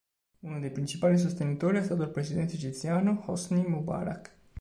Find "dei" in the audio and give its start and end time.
0.59-0.71